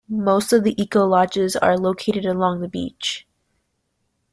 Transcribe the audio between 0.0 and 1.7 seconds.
Most of the eco lodges